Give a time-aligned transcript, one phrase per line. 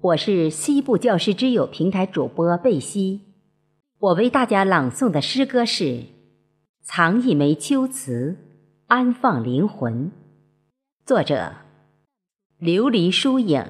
[0.00, 3.22] 我是西部教师之友平台主播贝西，
[3.98, 5.84] 我为大家朗诵的诗歌是
[6.82, 8.36] 《藏一枚秋词，
[8.86, 10.06] 安放灵魂》，
[11.06, 11.54] 作者
[12.60, 13.64] 琉璃疏影。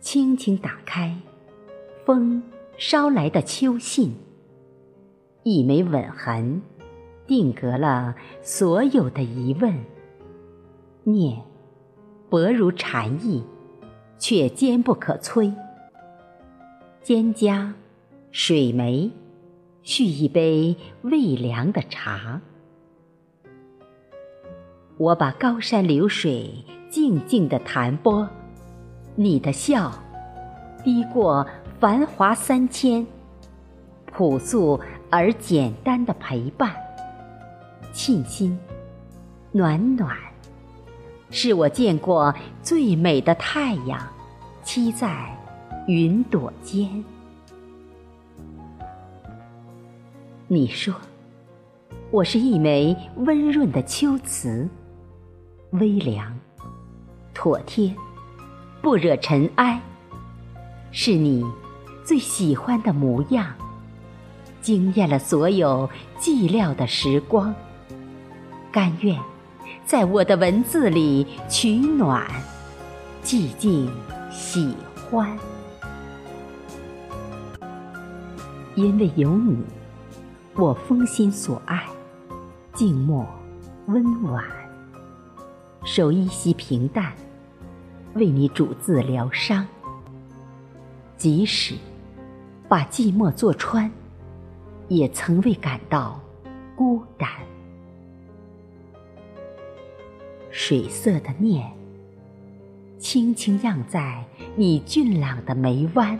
[0.00, 1.16] 轻轻打开，
[2.04, 2.40] 风
[2.78, 4.14] 捎来的秋信，
[5.48, 6.60] 一枚吻痕，
[7.24, 9.72] 定格了所有的疑问。
[11.04, 11.40] 念，
[12.28, 13.44] 薄如蝉翼，
[14.18, 15.54] 却坚不可摧。
[17.04, 17.74] 蒹葭，
[18.32, 19.12] 水湄，
[19.82, 22.40] 续一杯未凉的茶。
[24.96, 28.28] 我把高山流水静静地弹拨。
[29.14, 29.92] 你的笑，
[30.82, 31.46] 低过
[31.78, 33.06] 繁华三千，
[34.06, 34.80] 朴素
[35.16, 36.76] 而简单的陪伴，
[37.90, 38.58] 沁心，
[39.50, 40.14] 暖暖，
[41.30, 43.98] 是我见过最美的太阳，
[44.62, 45.34] 栖在
[45.86, 47.02] 云朵间。
[50.48, 50.94] 你说，
[52.10, 54.68] 我是一枚温润的秋瓷，
[55.70, 56.38] 微凉，
[57.32, 57.90] 妥帖。
[58.82, 59.80] 不惹尘埃，
[60.92, 61.42] 是你
[62.04, 63.46] 最喜欢的模样，
[64.66, 67.54] 惊艳了所有寂寥的时光。
[68.72, 69.16] 甘愿
[69.84, 72.26] 在我的文字里取暖，
[73.22, 73.88] 寂静
[74.28, 74.74] 喜
[75.08, 75.38] 欢，
[78.74, 79.56] 因为有你，
[80.56, 81.84] 我封心所爱，
[82.74, 83.24] 静默
[83.86, 84.44] 温婉，
[85.84, 87.12] 守一席平淡。
[88.14, 89.64] 为你煮字疗伤，
[91.16, 91.76] 即使
[92.68, 93.88] 把寂寞坐穿，
[94.88, 96.20] 也从未感到
[96.76, 97.28] 孤单。
[100.50, 101.70] 水色的念，
[102.98, 106.18] 轻轻漾在你俊朗的眉弯。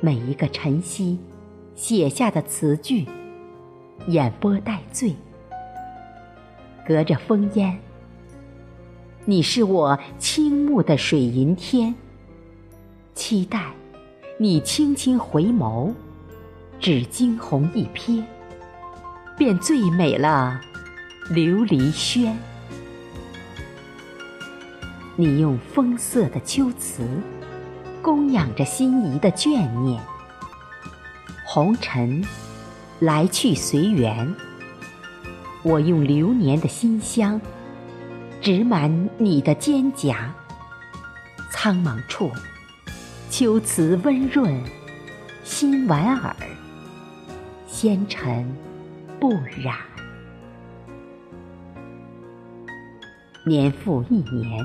[0.00, 1.18] 每一个晨曦
[1.74, 3.06] 写下的词句，
[4.08, 5.14] 眼波带醉，
[6.86, 7.78] 隔着风烟。
[9.24, 11.94] 你是我倾慕的水云天，
[13.14, 13.72] 期待
[14.38, 15.92] 你轻轻回眸，
[16.82, 18.24] 只惊鸿一瞥，
[19.38, 20.60] 便最美了
[21.30, 22.36] 琉璃轩。
[25.14, 27.06] 你用风色的秋词，
[28.02, 30.02] 供养着心仪的眷念。
[31.46, 32.20] 红尘
[32.98, 34.34] 来去随缘，
[35.62, 37.40] 我用流年的馨香。
[38.40, 40.16] 植满你的肩胛，
[41.48, 42.28] 苍茫处，
[43.30, 44.60] 秋词温润，
[45.44, 46.34] 心莞尔，
[47.82, 48.46] 纤尘
[49.18, 49.76] 不染。
[53.44, 54.64] 年复一年，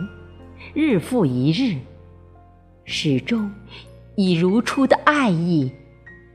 [0.75, 1.79] 日复一日，
[2.85, 3.51] 始终
[4.15, 5.71] 以如初的爱意，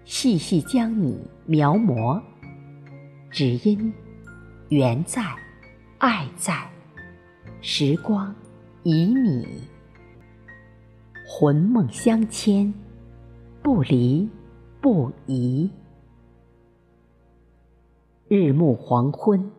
[0.05, 2.21] 细细将你描摹。
[3.31, 3.95] 只因
[4.69, 5.23] 缘在，
[5.99, 6.69] 爱在。
[7.61, 8.35] 时光
[8.83, 9.47] 旖旎，
[11.29, 12.75] 魂梦相牵，
[13.63, 14.29] 不离
[14.81, 15.71] 不移。
[18.35, 19.51] 日暮黄昏，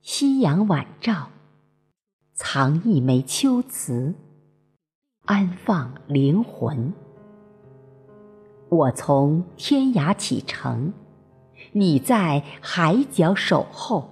[0.00, 1.30] 夕阳晚照，
[2.34, 4.14] 藏一枚秋词，
[5.24, 6.94] 安放灵魂。
[8.68, 10.92] 我从天涯启程，
[11.72, 14.08] 你在海角守候。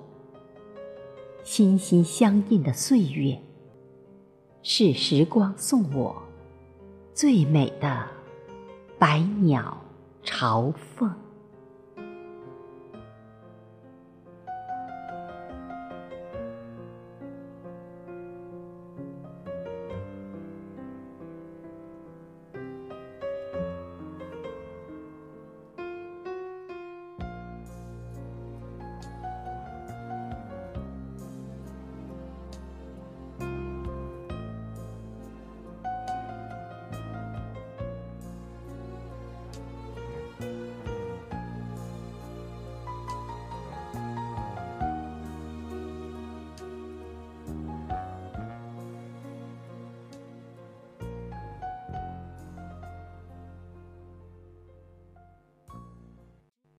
[1.44, 3.40] 心心相印的岁月，
[4.60, 6.20] 是时光送我
[7.14, 8.04] 最美的
[8.98, 9.78] 百鸟
[10.24, 11.08] 朝凤。